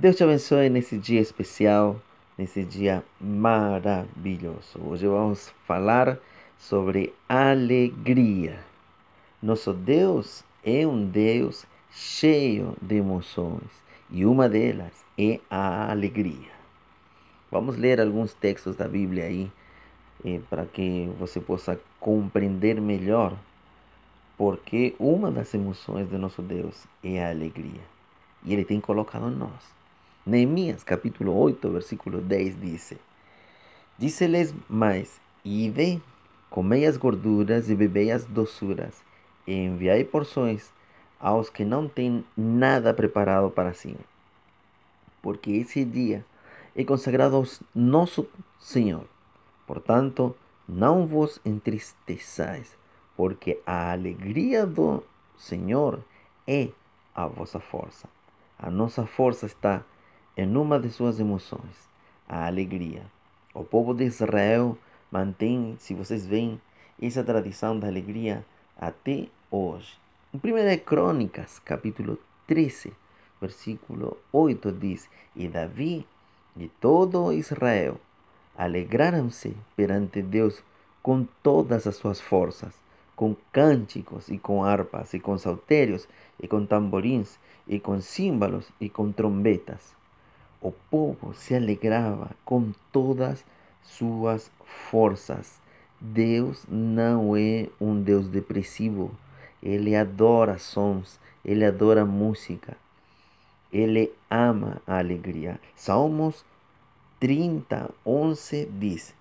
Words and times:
Deus 0.00 0.16
te 0.16 0.24
abençoe 0.24 0.70
nesse 0.70 0.96
dia 0.96 1.20
especial, 1.20 2.00
nesse 2.38 2.64
dia 2.64 3.04
maravilhoso. 3.20 4.80
Hoje 4.82 5.06
vamos 5.06 5.52
falar 5.66 6.16
sobre 6.56 7.12
alegria. 7.28 8.60
Nosso 9.42 9.74
Deus 9.74 10.42
é 10.64 10.86
um 10.86 11.04
Deus 11.04 11.66
cheio 11.90 12.74
de 12.80 12.94
emoções 12.94 13.70
e 14.10 14.24
uma 14.24 14.48
delas 14.48 15.04
é 15.18 15.38
a 15.50 15.90
alegria. 15.90 16.50
Vamos 17.50 17.76
ler 17.76 18.00
alguns 18.00 18.32
textos 18.32 18.74
da 18.76 18.88
Bíblia 18.88 19.24
aí 19.24 19.52
eh, 20.24 20.40
para 20.48 20.64
que 20.64 21.12
você 21.18 21.42
possa 21.42 21.78
compreender 22.00 22.80
melhor 22.80 23.36
porque 24.38 24.94
uma 24.98 25.30
das 25.30 25.52
emoções 25.52 26.08
de 26.08 26.16
nosso 26.16 26.40
Deus 26.40 26.86
é 27.04 27.22
a 27.22 27.28
alegria 27.28 27.82
e 28.42 28.54
Ele 28.54 28.64
tem 28.64 28.80
colocado 28.80 29.28
em 29.28 29.36
nós. 29.36 29.79
Neemias 30.30 30.84
capítulo 30.84 31.36
8, 31.36 31.68
versículo 31.72 32.20
10 32.20 32.60
diz: 32.60 32.94
Disse-lhes 33.98 34.54
mais: 34.68 35.20
Ide, 35.44 36.00
comei 36.48 36.86
as 36.86 36.96
gorduras 36.96 37.68
e 37.68 37.74
bebei 37.74 38.12
as 38.12 38.24
doçuras, 38.26 39.02
e 39.44 39.52
enviai 39.52 40.04
porções 40.04 40.72
aos 41.18 41.50
que 41.50 41.64
não 41.64 41.88
têm 41.88 42.24
nada 42.36 42.94
preparado 42.94 43.50
para 43.50 43.74
si. 43.74 43.96
Porque 45.20 45.50
esse 45.50 45.84
dia 45.84 46.24
é 46.76 46.84
consagrado 46.84 47.34
ao 47.34 47.44
nosso 47.74 48.28
Senhor. 48.56 49.06
Portanto, 49.66 50.36
não 50.68 51.08
vos 51.08 51.40
entristeçais, 51.44 52.78
porque 53.16 53.58
a 53.66 53.90
alegria 53.90 54.64
do 54.64 55.02
Senhor 55.36 55.98
é 56.46 56.68
a 57.16 57.26
vossa 57.26 57.58
força. 57.58 58.08
A 58.56 58.70
nossa 58.70 59.04
força 59.06 59.46
está 59.46 59.82
em 60.36 60.56
uma 60.56 60.78
de 60.78 60.90
suas 60.90 61.18
emoções, 61.18 61.88
a 62.28 62.46
alegria. 62.46 63.02
O 63.52 63.64
povo 63.64 63.92
de 63.92 64.04
Israel 64.04 64.78
mantém, 65.10 65.74
se 65.78 65.92
vocês 65.92 66.24
veem, 66.24 66.60
essa 67.02 67.24
tradição 67.24 67.78
da 67.78 67.88
alegria 67.88 68.44
até 68.78 69.26
hoje. 69.50 69.98
Em 70.32 70.38
1 70.38 70.84
Crônicas, 70.84 71.58
capítulo 71.58 72.16
13, 72.46 72.92
versículo 73.40 74.16
8 74.32 74.70
diz: 74.72 75.08
E 75.34 75.48
Davi 75.48 76.06
e 76.56 76.68
todo 76.68 77.32
Israel 77.32 78.00
alegraram-se 78.56 79.56
perante 79.74 80.22
Deus 80.22 80.62
com 81.02 81.26
todas 81.42 81.88
as 81.88 81.96
suas 81.96 82.20
forças, 82.20 82.74
com 83.16 83.34
cânticos 83.52 84.28
e 84.28 84.38
com 84.38 84.62
harpas 84.62 85.12
e 85.12 85.18
com 85.18 85.36
saltérios 85.36 86.08
e 86.40 86.46
com 86.46 86.64
tamborins 86.64 87.36
e 87.66 87.80
com 87.80 88.00
símbolos 88.00 88.70
e 88.80 88.88
com 88.88 89.10
trombetas 89.10 89.99
o 90.60 90.70
povo 90.70 91.32
se 91.34 91.54
alegrava 91.54 92.30
com 92.44 92.72
todas 92.92 93.44
suas 93.82 94.50
forças. 94.64 95.60
Deus 96.00 96.64
não 96.68 97.36
é 97.36 97.68
um 97.80 98.00
Deus 98.00 98.28
depressivo. 98.28 99.10
Ele 99.62 99.94
adora 99.94 100.58
sons, 100.58 101.18
ele 101.44 101.64
adora 101.64 102.04
música. 102.04 102.76
Ele 103.72 104.12
ama 104.30 104.82
a 104.86 104.98
alegria. 104.98 105.60
Salmos 105.76 106.44
30, 107.20 107.90
11 108.04 108.66
diz: 108.78 109.14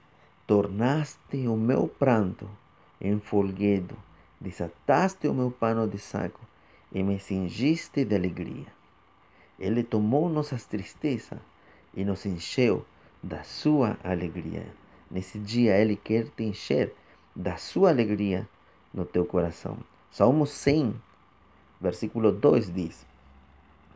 Tornaste 0.48 1.48
o 1.48 1.56
meu 1.56 1.88
pranto 1.88 2.50
em 3.00 3.20
folguedo, 3.20 3.96
desataste 4.40 5.28
o 5.28 5.34
meu 5.34 5.52
pano 5.52 5.88
de 5.88 6.00
saco 6.00 6.42
e 6.92 7.04
me 7.04 7.20
cingiste 7.20 8.04
de 8.04 8.16
alegria. 8.16 8.79
Ele 9.60 9.84
tomou 9.84 10.30
nossas 10.30 10.66
tristezas 10.66 11.40
e 11.94 12.06
nos 12.06 12.26
encheu 12.26 12.86
da 13.22 13.44
sua 13.44 13.98
alegria. 14.04 14.66
Nesse 15.12 15.38
dia, 15.38 15.76
Ele 15.76 15.96
quer 15.96 16.30
te 16.30 16.44
encher 16.44 16.94
da 17.36 17.58
sua 17.58 17.90
alegria 17.90 18.48
no 18.94 19.06
teu 19.06 19.26
coração. 19.26 19.78
Salmo 20.12 20.46
100, 20.46 20.96
versículo 21.82 22.32
2 22.32 22.74
diz: 22.74 23.06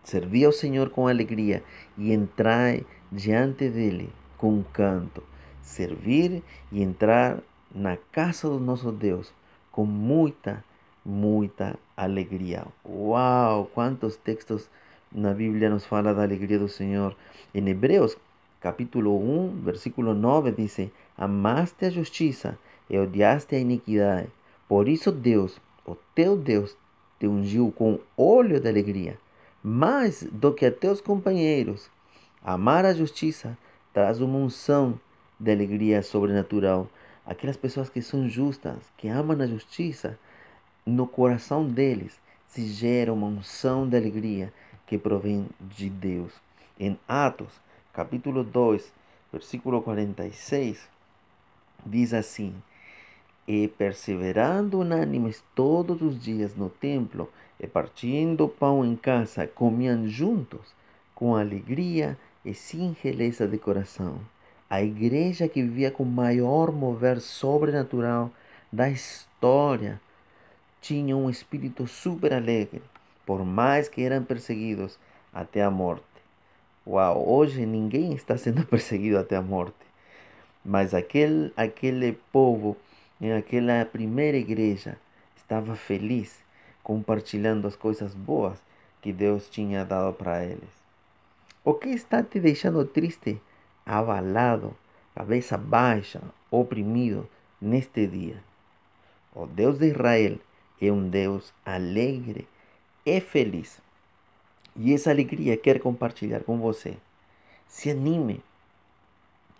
Servi 0.03 0.43
ao 0.43 0.51
Senhor 0.51 0.89
com 0.89 1.07
alegria 1.07 1.63
e 1.97 2.11
entrai 2.11 2.85
diante 3.11 3.69
dele 3.69 4.11
com 4.37 4.63
canto. 4.73 5.23
Servir 5.61 6.43
e 6.71 6.83
entrar 6.83 7.39
na 7.73 7.95
casa 7.95 8.49
do 8.49 8.59
nosso 8.59 8.91
Deus 8.91 9.33
com 9.71 9.85
muita, 9.85 10.63
muita 11.05 11.79
alegria. 11.95 12.65
Uau! 12.85 13.65
Quantos 13.73 14.17
textos 14.17 14.69
na 15.13 15.33
Bíblia 15.33 15.69
nos 15.69 15.85
fala 15.85 16.13
da 16.13 16.23
alegria 16.23 16.57
do 16.57 16.67
Senhor. 16.67 17.15
Em 17.53 17.67
Hebreus, 17.69 18.17
capítulo 18.59 19.17
1, 19.19 19.61
versículo 19.61 20.13
9, 20.13 20.51
diz: 20.51 20.89
Amaste 21.15 21.85
a 21.85 21.89
justiça 21.89 22.57
e 22.89 22.97
odiaste 22.97 23.55
a 23.55 23.59
iniquidade. 23.59 24.29
Por 24.67 24.87
isso 24.87 25.11
Deus, 25.11 25.61
o 25.85 25.95
teu 26.15 26.35
Deus, 26.35 26.75
te 27.19 27.27
ungiu 27.27 27.71
com 27.71 27.99
óleo 28.17 28.59
de 28.59 28.67
alegria, 28.67 29.17
mais 29.63 30.23
do 30.23 30.51
que 30.51 30.65
a 30.65 30.71
teus 30.71 30.99
companheiros. 30.99 31.89
Amar 32.43 32.85
a 32.85 32.93
justiça 32.93 33.57
traz 33.93 34.19
uma 34.19 34.37
unção 34.37 34.99
de 35.39 35.51
alegria 35.51 36.01
sobrenatural. 36.01 36.89
Aquelas 37.25 37.55
pessoas 37.55 37.87
que 37.87 38.01
são 38.01 38.27
justas, 38.27 38.79
que 38.97 39.07
amam 39.07 39.39
a 39.39 39.47
justiça, 39.47 40.17
no 40.85 41.07
coração 41.07 41.65
deles 41.65 42.19
se 42.47 42.67
gera 42.67 43.13
uma 43.13 43.27
unção 43.27 43.87
de 43.87 43.95
alegria 43.95 44.51
que 44.93 44.97
provém 44.99 45.49
de 45.59 45.89
Deus. 45.89 46.31
Em 46.79 46.99
Atos, 47.07 47.59
capítulo 47.91 48.43
2, 48.43 48.93
versículo 49.31 49.81
46, 49.81 50.87
diz 51.83 52.13
assim: 52.13 52.53
E 53.47 53.67
perseverando 53.69 54.81
unânimes 54.81 55.43
todos 55.55 55.99
os 55.99 56.21
dias 56.21 56.55
no 56.55 56.69
templo, 56.69 57.27
e 57.59 57.65
partindo 57.65 58.47
pão 58.47 58.85
em 58.85 58.95
casa, 58.95 59.47
comiam 59.47 60.07
juntos, 60.07 60.75
com 61.15 61.35
alegria 61.35 62.15
e 62.45 62.53
singeleza 62.53 63.47
de 63.47 63.57
coração. 63.57 64.19
A 64.69 64.83
igreja 64.83 65.47
que 65.47 65.63
vivia 65.63 65.89
com 65.89 66.05
maior 66.05 66.71
mover 66.71 67.19
sobrenatural 67.19 68.29
da 68.71 68.91
história 68.91 69.99
tinha 70.79 71.17
um 71.17 71.31
espírito 71.31 71.87
super 71.87 72.31
alegre 72.31 72.83
por 73.25 73.43
mais 73.45 73.87
que 73.87 74.01
eram 74.01 74.23
perseguidos 74.23 74.99
até 75.33 75.63
a 75.63 75.71
morte. 75.71 76.03
Uau, 76.85 77.27
hoje 77.27 77.65
ninguém 77.65 78.13
está 78.13 78.37
sendo 78.37 78.65
perseguido 78.67 79.17
até 79.17 79.35
a 79.35 79.41
morte. 79.41 79.75
Mas 80.63 80.93
aquele, 80.93 81.51
aquele 81.55 82.13
povo, 82.31 82.77
em 83.19 83.33
aquela 83.33 83.85
primeira 83.85 84.37
igreja, 84.37 84.97
estava 85.35 85.75
feliz, 85.75 86.43
compartilhando 86.81 87.67
as 87.67 87.75
coisas 87.75 88.13
boas 88.13 88.61
que 89.01 89.11
Deus 89.11 89.49
tinha 89.49 89.83
dado 89.83 90.13
para 90.13 90.43
eles. 90.43 90.83
O 91.63 91.73
que 91.73 91.89
está 91.89 92.21
te 92.21 92.39
deixando 92.39 92.85
triste, 92.85 93.41
abalado, 93.85 94.75
cabeça 95.15 95.57
baixa, 95.57 96.21
oprimido 96.51 97.29
neste 97.61 98.05
dia? 98.07 98.37
O 99.33 99.45
Deus 99.45 99.79
de 99.79 99.87
Israel 99.87 100.37
é 100.81 100.91
um 100.91 101.07
Deus 101.09 101.53
alegre 101.65 102.47
é 103.05 103.19
feliz 103.19 103.81
e 104.75 104.93
essa 104.93 105.11
alegria 105.11 105.55
quer 105.55 105.79
compartilhar 105.79 106.41
com 106.43 106.57
você. 106.57 106.97
Se 107.67 107.89
anime. 107.89 108.41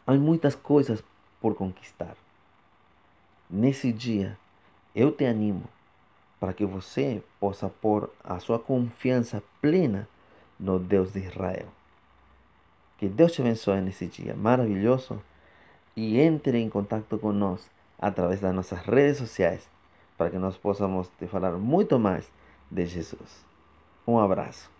Há 0.06 0.14
muitas 0.14 0.56
coisas 0.56 1.04
por 1.40 1.56
conquistar. 1.56 2.16
Nesse 3.50 3.92
dia, 3.92 4.38
eu 4.96 5.12
te 5.12 5.26
animo 5.26 5.64
para 6.40 6.53
que 6.53 6.66
você 6.66 7.24
possa 7.40 7.70
pôr 7.70 8.09
a 8.24 8.40
sua 8.40 8.59
confiança 8.59 9.42
plena 9.62 10.08
no 10.59 10.78
Deus 10.78 11.14
de 11.14 11.20
Israel. 11.20 11.68
Que 12.97 13.08
Deus 13.08 13.32
te 13.32 13.41
abençoe 13.41 13.82
nesse 13.82 14.08
dia 14.08 14.35
maravilhoso 14.35 15.22
e 15.96 16.20
entre 16.20 16.59
em 16.59 16.70
contato 16.70 17.17
conosco 17.17 17.70
através 17.97 18.41
das 18.41 18.53
nossas 18.53 18.79
redes 18.79 19.17
sociais 19.17 19.70
para 20.17 20.29
que 20.29 20.38
nós 20.38 20.58
possamos 20.58 21.09
te 21.17 21.28
falar 21.28 21.53
muito 21.53 21.97
mais 21.97 22.29
de 22.73 22.85
Jesus. 22.87 23.46
Um 24.08 24.17
abraço. 24.17 24.72